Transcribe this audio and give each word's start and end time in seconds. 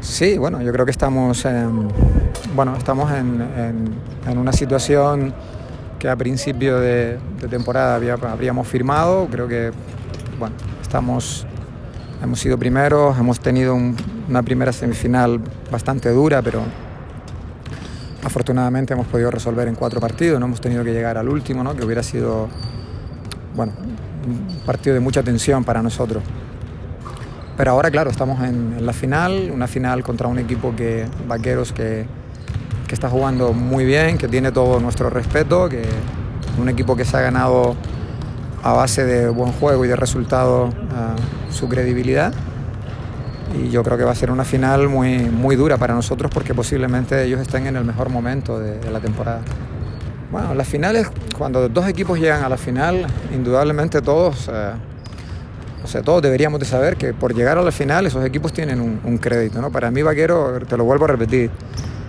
Sí, 0.00 0.38
bueno, 0.38 0.62
yo 0.62 0.72
creo 0.72 0.84
que 0.84 0.92
estamos, 0.92 1.44
en, 1.44 1.88
bueno, 2.54 2.76
estamos 2.76 3.10
en, 3.12 3.98
una 4.36 4.52
situación 4.52 5.34
que 5.98 6.08
a 6.08 6.14
principio 6.14 6.78
de, 6.78 7.18
temporada 7.50 7.96
habríamos 7.96 8.68
firmado. 8.68 9.26
Creo 9.30 9.48
que, 9.48 9.72
bueno, 10.38 10.54
estamos, 10.80 11.46
hemos 12.22 12.38
sido 12.38 12.56
primeros, 12.56 13.18
hemos 13.18 13.40
tenido 13.40 13.76
una 14.28 14.42
primera 14.42 14.72
semifinal 14.72 15.40
bastante 15.70 16.10
dura, 16.10 16.42
pero 16.42 16.62
afortunadamente 18.22 18.92
hemos 18.94 19.06
podido 19.08 19.32
resolver 19.32 19.66
en 19.66 19.74
cuatro 19.74 20.00
partidos, 20.00 20.38
no 20.38 20.46
hemos 20.46 20.60
tenido 20.60 20.84
que 20.84 20.92
llegar 20.92 21.18
al 21.18 21.28
último, 21.28 21.64
¿no? 21.64 21.74
que 21.74 21.84
hubiera 21.84 22.04
sido, 22.04 22.48
bueno, 23.56 23.72
un 24.26 24.60
partido 24.64 24.94
de 24.94 25.00
mucha 25.00 25.24
tensión 25.24 25.64
para 25.64 25.82
nosotros. 25.82 26.22
Pero 27.58 27.72
ahora, 27.72 27.90
claro, 27.90 28.08
estamos 28.08 28.40
en, 28.44 28.86
la 28.86 28.92
final, 28.92 29.50
una 29.52 29.66
final 29.66 30.04
contra 30.04 30.28
un 30.28 30.38
equipo 30.38 30.76
que, 30.76 31.06
Vaqueros, 31.26 31.72
que, 31.72 32.06
que, 32.86 32.94
está 32.94 33.10
jugando 33.10 33.52
muy 33.52 33.84
bien, 33.84 34.16
que 34.16 34.28
tiene 34.28 34.52
todo 34.52 34.78
nuestro 34.78 35.10
respeto, 35.10 35.68
que 35.68 35.82
un 36.56 36.68
equipo 36.68 36.94
que 36.94 37.04
se 37.04 37.16
ha 37.16 37.20
ganado 37.20 37.74
a 38.62 38.74
base 38.74 39.04
de 39.04 39.28
buen 39.28 39.50
juego 39.50 39.84
y 39.84 39.88
de 39.88 39.96
resultado 39.96 40.70
su 41.50 41.68
credibilidad. 41.68 42.32
Y 43.60 43.70
yo 43.70 43.82
creo 43.82 43.98
que 43.98 44.04
va 44.04 44.12
a 44.12 44.14
ser 44.14 44.30
una 44.30 44.44
final 44.44 44.88
muy, 44.88 45.18
muy 45.18 45.56
dura 45.56 45.78
para 45.78 45.94
nosotros 45.94 46.30
porque 46.32 46.54
posiblemente 46.54 47.24
ellos 47.24 47.40
estén 47.40 47.66
en 47.66 47.74
el 47.74 47.84
mejor 47.84 48.08
momento 48.08 48.60
de, 48.60 48.78
la 48.88 49.00
temporada. 49.00 49.40
Bueno, 50.30 50.54
las 50.54 50.68
finales, 50.68 51.10
cuando 51.36 51.68
dos 51.68 51.88
equipos 51.88 52.20
llegan 52.20 52.44
a 52.44 52.48
la 52.48 52.56
final, 52.56 53.04
indudablemente 53.34 54.00
todos 54.00 54.48
eh, 54.52 54.72
o 55.82 55.86
sea, 55.86 56.02
todos 56.02 56.22
deberíamos 56.22 56.60
de 56.60 56.66
saber 56.66 56.96
que 56.96 57.14
por 57.14 57.34
llegar 57.34 57.58
a 57.58 57.62
la 57.62 57.72
final 57.72 58.06
esos 58.06 58.24
equipos 58.24 58.52
tienen 58.52 58.80
un, 58.80 59.18
crédito. 59.18 59.60
¿no? 59.60 59.70
Para 59.70 59.90
mí, 59.90 60.02
Vaquero, 60.02 60.58
te 60.66 60.76
lo 60.76 60.84
vuelvo 60.84 61.04
a 61.04 61.08
repetir, 61.08 61.50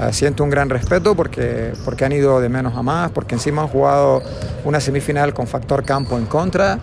eh, 0.00 0.12
siento 0.12 0.44
un 0.44 0.50
gran 0.50 0.70
respeto 0.70 1.14
porque, 1.14 1.72
porque 1.84 2.04
han 2.04 2.12
ido 2.12 2.40
de 2.40 2.48
menos 2.48 2.76
a 2.76 2.82
más, 2.82 3.10
porque 3.10 3.34
encima 3.34 3.62
han 3.62 3.68
jugado 3.68 4.22
una 4.64 4.80
semifinal 4.80 5.34
con 5.34 5.46
factor 5.46 5.84
campo 5.84 6.16
en 6.16 6.26
contra. 6.26 6.78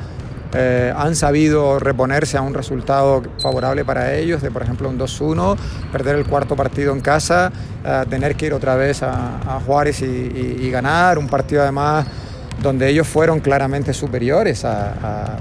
Eh, 0.54 0.94
han 0.96 1.16
sabido 1.16 1.78
reponerse 1.78 2.38
a 2.38 2.42
un 2.42 2.54
resultado 2.54 3.22
favorable 3.42 3.84
para 3.84 4.14
ellos, 4.14 4.42
de 4.42 4.50
por 4.50 4.64
ejemplo 4.64 4.88
un 4.88 4.98
2-1, 4.98 5.58
perder 5.92 6.16
el 6.16 6.26
cuarto 6.26 6.56
partido 6.56 6.94
en 6.94 7.02
casa, 7.02 7.52
eh, 7.84 8.06
tener 8.10 8.36
que 8.36 8.46
ir 8.46 8.54
otra 8.54 8.76
vez 8.76 9.04
a, 9.04 9.60
Juárez 9.66 10.02
y, 10.02 10.70
ganar, 10.72 11.18
un 11.18 11.28
partido 11.28 11.64
además 11.64 12.06
donde 12.62 12.88
ellos 12.88 13.08
fueron 13.08 13.40
claramente 13.40 13.94
superiores 13.94 14.64
a 14.64 15.38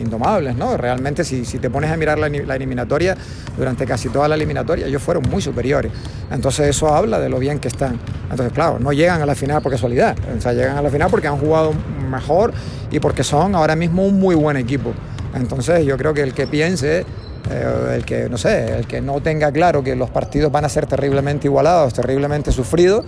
indomables, 0.00 0.56
¿no? 0.56 0.76
Realmente 0.76 1.24
si, 1.24 1.44
si, 1.44 1.58
te 1.58 1.70
pones 1.70 1.90
a 1.90 1.96
mirar 1.96 2.18
la, 2.18 2.26
eliminatoria, 2.26 3.16
durante 3.56 3.86
casi 3.86 4.08
toda 4.08 4.28
la 4.28 4.34
eliminatoria 4.34 4.86
ellos 4.86 5.02
fueron 5.02 5.24
muy 5.30 5.40
superiores. 5.40 5.92
Entonces 6.30 6.68
eso 6.68 6.94
habla 6.94 7.18
de 7.18 7.28
lo 7.28 7.38
bien 7.38 7.58
que 7.58 7.68
están. 7.68 7.98
Entonces, 8.30 8.52
claro, 8.52 8.78
no 8.78 8.92
llegan 8.92 9.22
a 9.22 9.26
la 9.26 9.34
final 9.34 9.62
por 9.62 9.72
casualidad, 9.72 10.16
o 10.36 10.40
sea, 10.40 10.52
llegan 10.52 10.76
a 10.76 10.82
la 10.82 10.90
final 10.90 11.08
porque 11.10 11.28
han 11.28 11.38
jugado 11.38 11.72
mejor 12.10 12.52
y 12.90 13.00
porque 13.00 13.24
son 13.24 13.54
ahora 13.54 13.76
mismo 13.76 14.04
un 14.06 14.18
muy 14.18 14.34
buen 14.34 14.56
equipo. 14.56 14.92
Entonces 15.34 15.84
yo 15.84 15.96
creo 15.96 16.14
que 16.14 16.22
el 16.22 16.32
que 16.32 16.46
piense 16.46 17.04
eh, 17.50 17.96
el 17.96 18.04
que 18.04 18.28
no 18.28 18.38
sé, 18.38 18.78
el 18.78 18.86
que 18.86 19.00
no 19.00 19.20
tenga 19.20 19.52
claro 19.52 19.82
que 19.82 19.94
los 19.94 20.10
partidos 20.10 20.50
van 20.50 20.64
a 20.64 20.68
ser 20.68 20.86
terriblemente 20.86 21.46
igualados, 21.46 21.92
terriblemente 21.92 22.52
sufridos, 22.52 23.04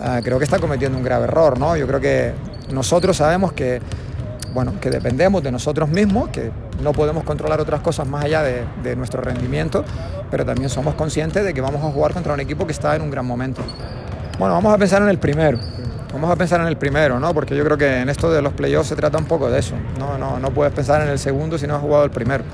eh, 0.00 0.20
creo 0.22 0.38
que 0.38 0.44
está 0.44 0.58
cometiendo 0.58 0.98
un 0.98 1.04
grave 1.04 1.24
error, 1.24 1.58
¿no? 1.58 1.76
Yo 1.76 1.86
creo 1.86 2.00
que 2.00 2.32
nosotros 2.70 3.16
sabemos 3.16 3.52
que 3.52 3.80
bueno, 4.54 4.74
que 4.80 4.90
dependemos 4.90 5.42
de 5.42 5.52
nosotros 5.52 5.88
mismos, 5.88 6.28
que 6.30 6.50
no 6.82 6.92
podemos 6.92 7.24
controlar 7.24 7.60
otras 7.60 7.80
cosas 7.80 8.06
más 8.08 8.24
allá 8.24 8.42
de, 8.42 8.96
nuestro 8.96 9.20
rendimiento, 9.20 9.84
pero 10.30 10.44
también 10.44 10.70
somos 10.70 10.94
conscientes 10.94 11.44
de 11.44 11.54
que 11.54 11.60
vamos 11.60 11.84
a 11.84 11.90
jugar 11.90 12.12
contra 12.12 12.34
un 12.34 12.40
equipo 12.40 12.66
que 12.66 12.72
está 12.72 12.96
en 12.96 13.02
un 13.02 13.10
gran 13.10 13.26
momento. 13.26 13.62
Bueno, 14.38 14.54
vamos 14.54 14.74
a 14.74 14.78
pensar 14.78 15.02
en 15.02 15.08
el 15.08 15.18
primero. 15.18 15.58
Vamos 16.12 16.30
a 16.30 16.36
pensar 16.36 16.60
en 16.60 16.68
el 16.68 16.76
primero, 16.76 17.20
¿no? 17.20 17.34
Porque 17.34 17.54
yo 17.54 17.64
creo 17.64 17.76
que 17.76 18.00
en 18.00 18.08
esto 18.08 18.30
de 18.30 18.40
los 18.40 18.54
playoffs 18.54 18.88
se 18.88 18.96
trata 18.96 19.18
un 19.18 19.26
poco 19.26 19.50
de 19.50 19.58
eso. 19.58 19.74
No, 19.98 20.16
no, 20.16 20.38
no 20.38 20.50
puedes 20.50 20.72
pensar 20.72 21.02
en 21.02 21.08
el 21.08 21.18
segundo 21.18 21.58
si 21.58 21.66
no 21.66 21.76
has 21.76 21.82
jugado 21.82 22.04
el 22.04 22.10
primero. 22.10 22.44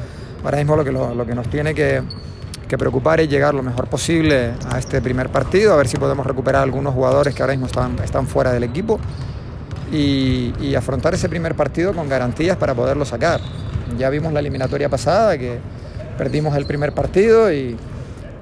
Ahora 0.44 0.58
mismo 0.58 0.76
lo 0.76 0.84
que, 0.84 0.92
lo, 0.92 1.24
que 1.24 1.34
nos 1.34 1.48
tiene 1.48 1.74
que, 1.74 2.02
que, 2.68 2.76
preocupar 2.76 3.20
es 3.20 3.28
llegar 3.28 3.54
lo 3.54 3.62
mejor 3.62 3.86
posible 3.86 4.52
a 4.70 4.78
este 4.78 5.00
primer 5.00 5.30
partido, 5.30 5.72
a 5.72 5.76
ver 5.76 5.88
si 5.88 5.96
podemos 5.96 6.26
recuperar 6.26 6.62
algunos 6.62 6.92
jugadores 6.92 7.34
que 7.34 7.42
ahora 7.42 7.54
mismo 7.54 7.66
están, 7.66 7.96
están 8.02 8.26
fuera 8.26 8.52
del 8.52 8.64
equipo 8.64 8.98
y, 9.92 10.74
afrontar 10.74 11.14
ese 11.14 11.28
primer 11.28 11.54
partido 11.54 11.92
con 11.92 12.08
garantías 12.08 12.56
para 12.56 12.74
poderlo 12.74 13.04
sacar. 13.04 13.40
Ya 13.98 14.10
vimos 14.10 14.32
la 14.32 14.40
eliminatoria 14.40 14.88
pasada 14.88 15.38
que 15.38 15.58
perdimos 16.18 16.56
el 16.56 16.66
primer 16.66 16.92
partido 16.92 17.52
y 17.52 17.76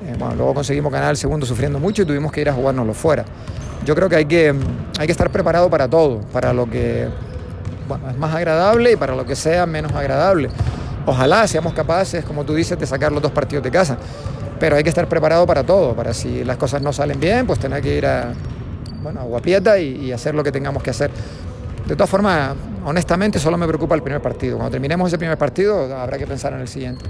eh, 0.07 0.17
luego 0.19 0.55
conseguimos 0.55 0.93
ganar 0.93 1.11
el 1.11 1.17
segundo 1.17 1.45
sufriendo 1.45 1.79
mucho 1.79 2.03
y 2.03 2.07
tuvimos 2.07 2.33
que 2.33 2.41
ir 2.41 2.49
a 2.49 2.53
jugárnoslo 2.53 2.95
fuera. 2.95 3.25
Yo 3.85 3.95
creo 3.95 4.09
que 4.09 4.17
hay 4.17 4.25
que, 4.25 4.55
hay 4.99 5.07
que 5.07 5.13
estar 5.13 5.31
preparado 5.31 5.69
para 5.69 5.89
todo, 5.89 6.21
para 6.33 6.53
lo 6.53 6.71
que 6.71 7.09
es 8.11 8.17
más 8.17 8.35
agradable 8.35 8.93
y 8.93 8.97
para 8.97 9.15
lo 9.15 9.27
que 9.27 9.37
sea 9.37 9.67
menos 9.67 9.93
agradable. 9.93 10.49
Ojalá 11.05 11.47
seamos 11.49 11.75
capaces, 11.75 12.25
como 12.25 12.45
tú 12.45 12.55
dices, 12.55 12.79
de 12.79 12.87
sacar 12.87 13.11
los 13.13 13.21
dos 13.21 13.33
partidos 13.33 13.65
de 13.65 13.71
casa, 13.71 13.99
pero 14.61 14.77
hay 14.77 14.85
que 14.85 14.89
estar 14.89 15.09
preparado 15.09 15.47
para 15.47 15.65
todo, 15.65 15.95
para 15.95 16.15
si 16.15 16.45
las 16.45 16.57
cosas 16.57 16.81
no 16.81 16.93
salen 16.93 17.19
bien, 17.19 17.47
pues 17.47 17.59
tener 17.59 17.83
que 17.83 17.97
ir 17.97 18.07
a, 18.07 18.33
bueno, 19.03 19.21
agua 19.21 19.41
y, 19.79 20.07
y 20.07 20.13
hacer 20.13 20.35
lo 20.35 20.43
que 20.43 20.53
tengamos 20.53 20.83
que 20.83 20.91
hacer. 20.91 21.11
De 21.87 21.97
todas 21.97 22.09
formas, 22.09 22.55
honestamente, 22.85 23.39
solo 23.39 23.57
me 23.59 23.67
preocupa 23.67 23.95
el 23.95 24.03
primer 24.03 24.23
partido. 24.23 24.57
Cuando 24.57 24.71
terminemos 24.71 25.09
ese 25.09 25.19
primer 25.19 25.37
partido, 25.37 25.95
habrá 25.95 26.17
que 26.17 26.27
pensar 26.27 26.53
en 26.53 26.61
el 26.61 26.69
siguiente. 26.69 27.05